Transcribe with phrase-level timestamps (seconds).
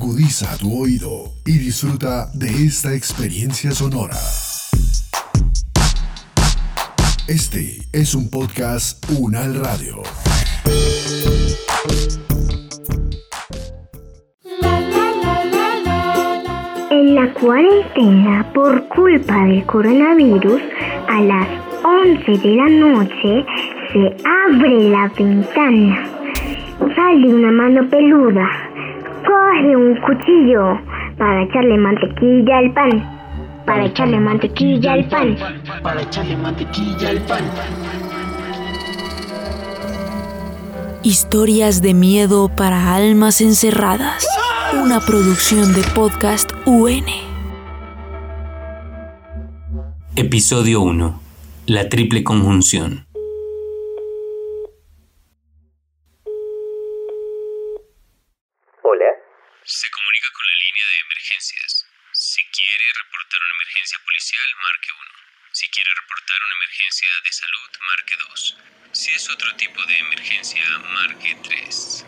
[0.00, 4.14] Agudiza tu oído y disfruta de esta experiencia sonora.
[7.26, 10.00] Este es un podcast Unal Radio.
[16.92, 20.62] En la cuarentena, por culpa del coronavirus,
[21.08, 21.48] a las
[21.82, 23.44] 11 de la noche
[23.92, 26.08] se abre la ventana.
[26.94, 28.67] Sale una mano peluda.
[29.26, 30.78] Coge un cuchillo
[31.18, 33.64] para echarle mantequilla al pan.
[33.66, 35.36] Para echarle mantequilla al pan.
[35.82, 37.44] Para echarle mantequilla al pan.
[41.02, 44.26] Historias de miedo para almas encerradas.
[44.82, 47.06] Una producción de podcast UN.
[50.16, 51.20] Episodio 1.
[51.66, 53.06] La triple conjunción.
[58.82, 59.10] Hola.
[59.64, 61.86] Se comunica con la línea de emergencias.
[62.12, 65.52] Si quiere reportar una emergencia policial, marque 1.
[65.52, 68.58] Si quiere reportar una emergencia de salud, marque 2.
[68.92, 72.06] Si es otro tipo de emergencia, marque 3.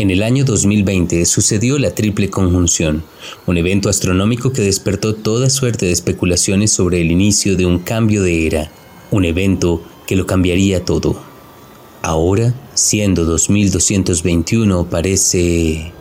[0.00, 3.02] En el año 2020 sucedió la triple conjunción,
[3.46, 8.22] un evento astronómico que despertó toda suerte de especulaciones sobre el inicio de un cambio
[8.22, 8.70] de era,
[9.10, 11.20] un evento que lo cambiaría todo.
[12.00, 15.92] Ahora, siendo 2221, parece...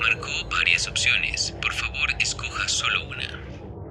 [0.00, 1.54] Marcó varias opciones.
[1.62, 3.40] Por favor, escoja solo una.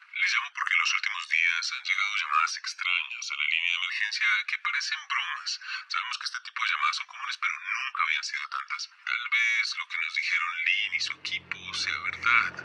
[0.09, 3.79] Le llamo porque en los últimos días han llegado llamadas extrañas a la línea de
[3.85, 5.51] emergencia que parecen bromas.
[5.93, 8.89] Sabemos que este tipo de llamadas son comunes, pero nunca habían sido tantas.
[9.05, 12.57] Tal vez lo que nos dijeron Lynn y su equipo sea verdad.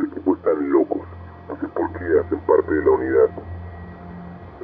[0.00, 0.79] Su equipo están locos.
[2.00, 3.28] Qué hacen parte de la unidad.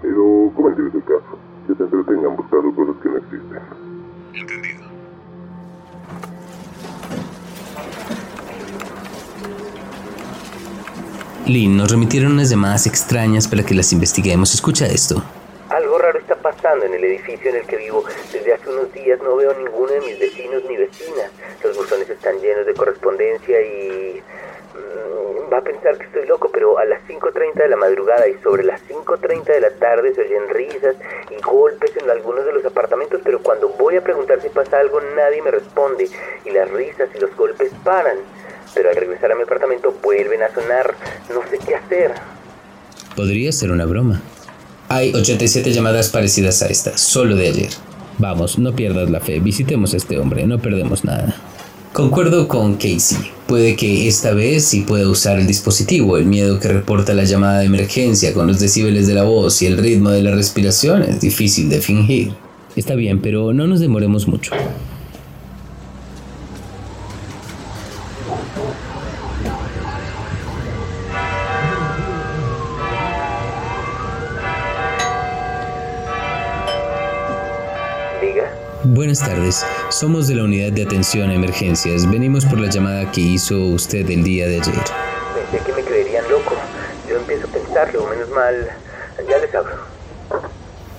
[0.01, 1.39] Pero, ¿cómo entiendes el caso?
[1.67, 3.59] Que te entretengan buscando cosas que no existen.
[4.33, 4.87] Entendido.
[11.47, 14.55] Lynn, nos remitieron unas llamadas extrañas para que las investiguemos.
[14.55, 15.23] Escucha esto.
[15.69, 18.03] Algo raro está pasando en el edificio en el que vivo.
[18.33, 21.31] Desde hace unos días no veo a ninguno de mis vecinos ni vecinas.
[21.63, 24.23] Los buzones están llenos de correspondencia y...
[25.57, 28.63] Va a pensar que estoy loco, pero a las 5.30 de la madrugada y sobre
[28.63, 30.97] las 5.30 de la tarde se oyen risas
[31.31, 35.01] y golpes en algunos de los apartamentos, pero cuando voy a preguntar si pasa algo
[35.17, 36.11] nadie me responde
[36.45, 38.19] y las risas y los golpes paran.
[38.75, 40.95] Pero al regresar a mi apartamento vuelven a sonar.
[41.33, 42.13] No sé qué hacer.
[43.17, 44.21] Podría ser una broma.
[44.91, 47.71] Hay 87 llamadas parecidas a esta, solo de ayer.
[48.19, 51.35] Vamos, no pierdas la fe, visitemos a este hombre, no perdemos nada.
[51.97, 53.17] Concuerdo con Casey.
[53.47, 56.19] Puede que esta vez sí pueda usar el dispositivo.
[56.19, 59.67] El miedo que reporta la llamada de emergencia con los decibeles de la voz y
[59.67, 62.35] el ritmo de la respiración es difícil de fingir.
[62.77, 64.53] Está bien, pero no nos demoremos mucho.
[78.21, 78.66] Diga.
[78.89, 82.09] Buenas tardes, somos de la unidad de atención a emergencias.
[82.09, 84.75] Venimos por la llamada que hizo usted el día de ayer.
[84.75, 86.55] Pensé que me creerían loco.
[87.09, 88.69] Yo empiezo a pensarlo, menos mal.
[89.29, 89.75] Ya les abro.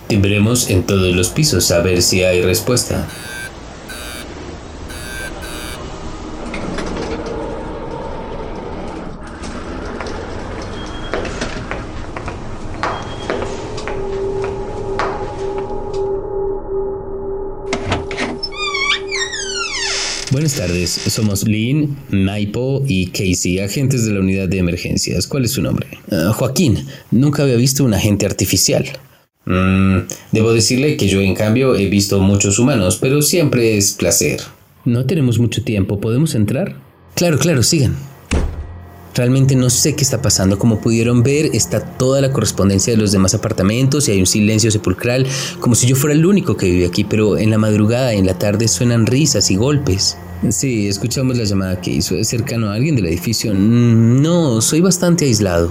[0.08, 3.08] Timbremos en todos los pisos a ver si hay respuesta.
[20.38, 25.26] Buenas tardes, somos Lynn, Maipo y Casey, agentes de la unidad de emergencias.
[25.26, 25.88] ¿Cuál es su nombre?
[26.12, 28.86] Ah, Joaquín, nunca había visto un agente artificial.
[29.46, 30.02] Mm,
[30.32, 34.42] debo decirle que yo en cambio he visto muchos humanos, pero siempre es placer.
[34.86, 36.76] No tenemos mucho tiempo, ¿podemos entrar?
[37.16, 37.96] Claro, claro, sigan.
[39.16, 40.60] Realmente no sé qué está pasando.
[40.60, 44.70] Como pudieron ver, está toda la correspondencia de los demás apartamentos y hay un silencio
[44.70, 45.26] sepulcral,
[45.60, 48.28] como si yo fuera el único que vive aquí, pero en la madrugada y en
[48.28, 50.16] la tarde suenan risas y golpes.
[50.50, 52.16] Sí, escuchamos la llamada que hizo.
[52.16, 53.54] ¿Es cercano a alguien del edificio?
[53.54, 55.70] Mm, No, soy bastante aislado.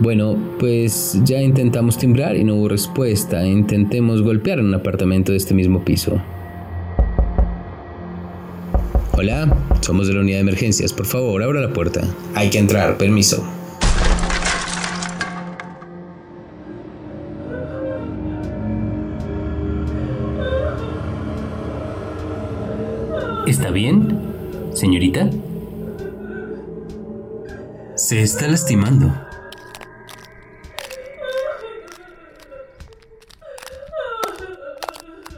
[0.00, 3.46] Bueno, pues ya intentamos timbrar y no hubo respuesta.
[3.46, 6.20] Intentemos golpear en un apartamento de este mismo piso.
[9.12, 10.92] Hola, somos de la unidad de emergencias.
[10.92, 12.02] Por favor, abra la puerta.
[12.34, 13.44] Hay que entrar, permiso.
[23.52, 24.18] ¿Está bien,
[24.72, 25.28] señorita?
[27.96, 29.14] Se está lastimando.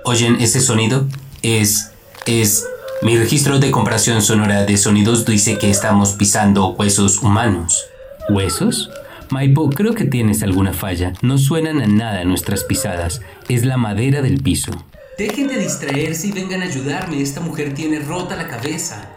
[0.04, 1.08] ¿Oyen ese sonido?
[1.42, 1.90] Es...
[2.26, 2.64] es...
[3.02, 7.84] Mi registro de comparación sonora de sonidos dice que estamos pisando huesos humanos.
[8.28, 8.90] ¿Huesos?
[9.30, 11.14] Maipo, creo que tienes alguna falla.
[11.20, 13.22] No suenan a nada nuestras pisadas.
[13.48, 14.70] Es la madera del piso.
[15.16, 17.22] Dejen de distraerse y vengan a ayudarme.
[17.22, 19.08] Esta mujer tiene rota la cabeza.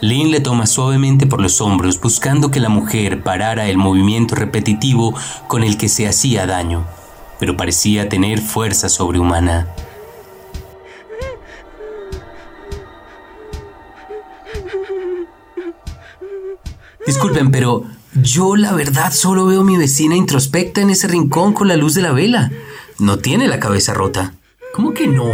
[0.00, 5.14] Lynn le toma suavemente por los hombros, buscando que la mujer parara el movimiento repetitivo
[5.46, 6.84] con el que se hacía daño,
[7.38, 9.68] pero parecía tener fuerza sobrehumana.
[17.06, 21.68] Disculpen, pero yo la verdad solo veo a mi vecina introspecta en ese rincón con
[21.68, 22.50] la luz de la vela.
[22.98, 24.34] No tiene la cabeza rota.
[24.72, 25.30] ¿Cómo que no?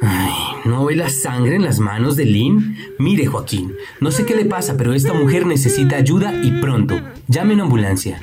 [0.00, 0.32] Ay,
[0.64, 2.76] ¿no ve la sangre en las manos de Lynn?
[2.98, 7.00] Mire, Joaquín, no sé qué le pasa, pero esta mujer necesita ayuda y pronto.
[7.26, 8.20] Llame a una ambulancia.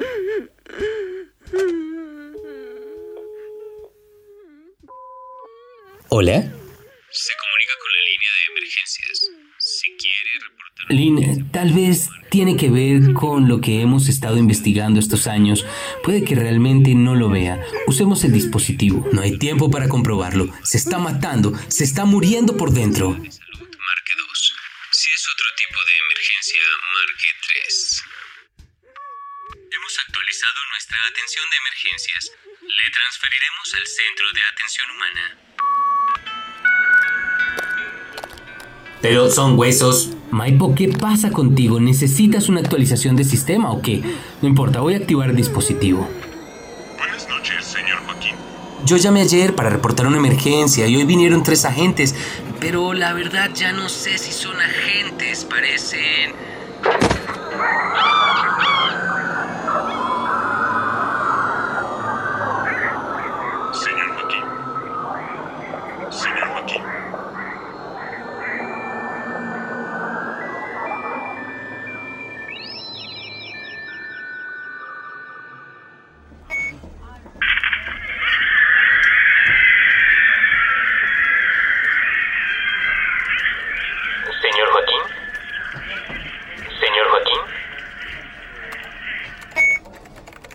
[6.10, 6.34] ¿Hola?
[6.34, 9.45] Se comunica con la línea de emergencias.
[9.86, 10.86] Si quiere reportar...
[10.90, 15.64] Lynn, tal vez tiene que ver con lo que hemos estado investigando estos años.
[16.04, 17.64] Puede que realmente no lo vea.
[17.86, 19.08] Usemos el dispositivo.
[19.14, 20.52] No hay tiempo para comprobarlo.
[20.64, 21.54] Se está matando.
[21.68, 23.12] Se está muriendo por dentro.
[23.12, 24.56] marque 2.
[24.92, 26.62] Si es otro tipo de emergencia,
[26.98, 27.30] marque
[27.62, 28.04] 3.
[29.70, 32.32] Hemos actualizado nuestra atención de emergencias.
[32.62, 35.46] Le transferiremos al centro de atención humana.
[39.08, 40.10] Pero son huesos.
[40.32, 41.80] Maipo, ¿qué pasa contigo?
[41.80, 44.02] ¿Necesitas una actualización de sistema o qué?
[44.42, 46.10] No importa, voy a activar el dispositivo.
[46.98, 48.34] Buenas noches, señor Joaquín.
[48.84, 52.16] Yo llamé ayer para reportar una emergencia y hoy vinieron tres agentes,
[52.60, 56.34] pero la verdad ya no sé si son agentes, parecen...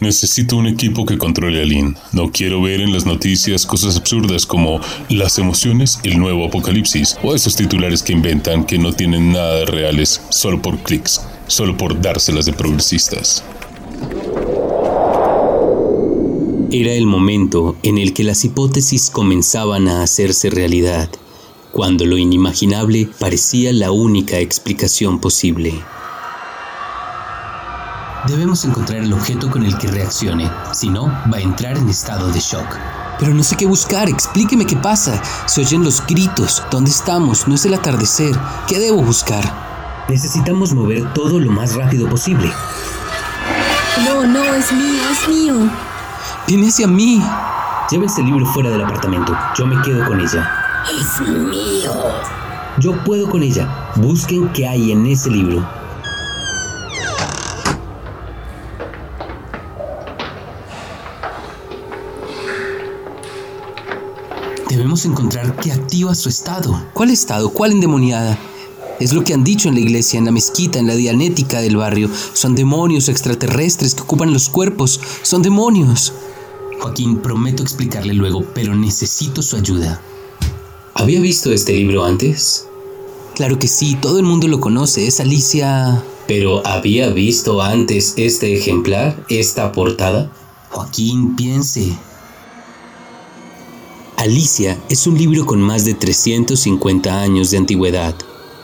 [0.01, 1.95] Necesito un equipo que controle a Lynn.
[2.13, 4.81] No quiero ver en las noticias cosas absurdas como
[5.11, 9.67] las emociones, el nuevo apocalipsis o esos titulares que inventan que no tienen nada de
[9.67, 13.45] reales solo por clics, solo por dárselas de progresistas.
[16.73, 21.11] Era el momento en el que las hipótesis comenzaban a hacerse realidad,
[21.73, 25.75] cuando lo inimaginable parecía la única explicación posible.
[28.27, 32.31] Debemos encontrar el objeto con el que reaccione, si no, va a entrar en estado
[32.31, 32.77] de shock.
[33.19, 35.23] Pero no sé qué buscar, explíqueme qué pasa.
[35.47, 36.63] Se oyen los gritos.
[36.71, 37.49] ¿Dónde estamos?
[37.49, 38.39] No es el atardecer.
[38.67, 39.43] ¿Qué debo buscar?
[40.09, 42.51] Necesitamos mover todo lo más rápido posible.
[44.05, 45.71] No, no, es mío, es mío.
[46.47, 47.23] Viene hacia mí.
[47.91, 49.37] Lleva ese libro fuera del apartamento.
[49.57, 50.51] Yo me quedo con ella.
[50.91, 51.93] Es mío.
[52.79, 53.93] Yo puedo con ella.
[53.97, 55.80] Busquen qué hay en ese libro.
[64.81, 66.83] Debemos encontrar qué activa su estado.
[66.95, 67.51] ¿Cuál estado?
[67.51, 68.39] ¿Cuál endemoniada?
[68.99, 71.77] Es lo que han dicho en la iglesia, en la mezquita, en la dianética del
[71.77, 72.09] barrio.
[72.33, 74.99] Son demonios extraterrestres que ocupan los cuerpos.
[75.21, 76.15] Son demonios.
[76.81, 80.01] Joaquín, prometo explicarle luego, pero necesito su ayuda.
[80.95, 82.65] ¿Había visto este libro antes?
[83.35, 86.03] Claro que sí, todo el mundo lo conoce, es Alicia...
[86.27, 90.33] ¿Pero había visto antes este ejemplar, esta portada?
[90.71, 91.99] Joaquín, piense.
[94.21, 98.15] Alicia es un libro con más de 350 años de antigüedad.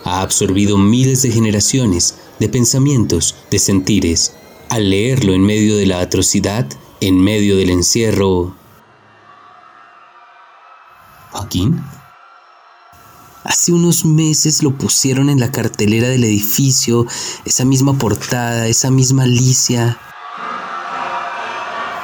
[0.04, 4.34] Ha absorbido miles de generaciones de pensamientos, de sentires.
[4.68, 6.68] Al leerlo en medio de la atrocidad,
[7.00, 8.54] en medio del encierro...
[11.30, 11.82] Joaquín.
[13.42, 17.06] Hace unos meses lo pusieron en la cartelera del edificio,
[17.46, 19.98] esa misma portada, esa misma Alicia.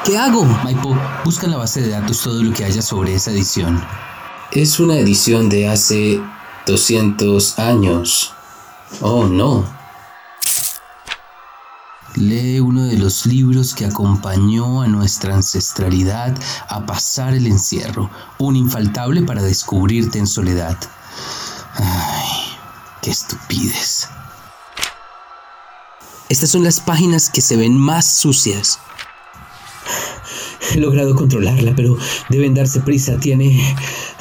[0.05, 0.45] ¿Qué hago?
[0.45, 3.81] Maipo, busca en la base de datos todo lo que haya sobre esa edición.
[4.51, 6.21] Es una edición de hace
[6.67, 8.35] 200 años.
[9.01, 9.65] Oh, no.
[12.17, 16.37] Lee uno de los libros que acompañó a nuestra ancestralidad
[16.69, 20.77] a pasar el encierro, un infaltable para descubrirte en soledad.
[21.77, 22.57] Ay,
[23.03, 24.09] qué estupidez.
[26.29, 28.81] Estas son las páginas que se ven más sucias.
[30.75, 31.97] He logrado controlarla, pero
[32.29, 33.19] deben darse prisa.
[33.19, 33.77] Tiene...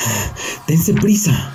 [0.68, 1.54] Dense prisa.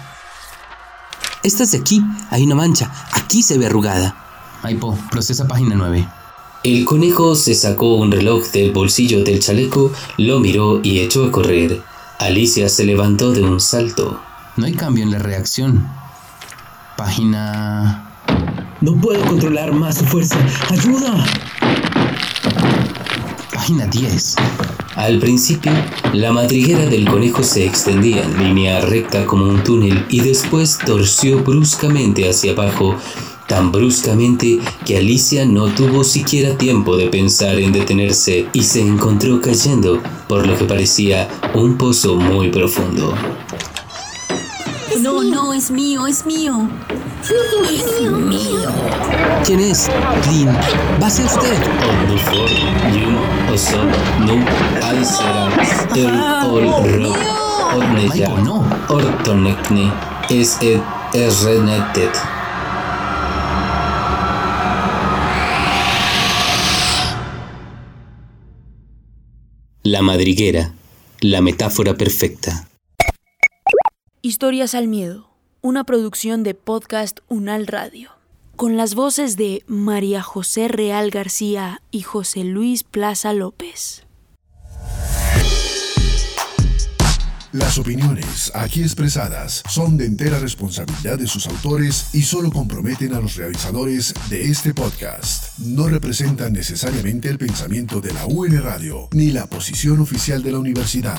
[1.43, 2.91] Estas de aquí, hay una mancha.
[3.13, 4.17] Aquí se ve arrugada.
[4.63, 6.09] Aipo, procesa página 9.
[6.65, 11.31] El conejo se sacó un reloj del bolsillo del chaleco, lo miró y echó a
[11.31, 11.81] correr.
[12.19, 14.21] Alicia se levantó de un salto.
[14.57, 15.87] No hay cambio en la reacción.
[16.97, 18.03] Página...
[18.81, 20.39] No puedo controlar más su fuerza.
[20.71, 21.25] ¡Ayuda!
[23.53, 24.37] Página 10.
[24.97, 25.73] Al principio,
[26.15, 31.45] la madriguera del conejo se extendía en línea recta como un túnel y después torció
[31.45, 32.97] bruscamente hacia abajo,
[33.47, 39.43] tan bruscamente que Alicia no tuvo siquiera tiempo de pensar en detenerse y se encontró
[39.43, 43.15] cayendo por lo que parecía un pozo muy profundo.
[45.03, 46.71] No, no, es mío, es mío.
[47.23, 48.63] Es mío.
[49.45, 49.91] ¿Quién es?
[51.03, 51.55] Va hacia usted.
[53.57, 53.79] Omnufor,
[54.29, 54.45] Yum, Oso, Nu,
[54.83, 56.13] Aiserans, El,
[56.51, 57.13] Ol, Ro,
[57.79, 58.69] Odneya, no.
[58.89, 59.93] Ortonekne,
[60.29, 60.81] Es, Ed,
[61.15, 62.13] Errenetet.
[69.83, 70.75] La madriguera.
[71.23, 72.69] La metáfora perfecta.
[74.21, 75.31] Historias al Miedo,
[75.63, 78.11] una producción de podcast Unal Radio,
[78.57, 84.03] con las voces de María José Real García y José Luis Plaza López.
[87.53, 93.21] Las opiniones aquí expresadas son de entera responsabilidad de sus autores y solo comprometen a
[93.21, 95.59] los realizadores de este podcast.
[95.61, 100.59] No representan necesariamente el pensamiento de la UN Radio ni la posición oficial de la
[100.59, 101.19] universidad.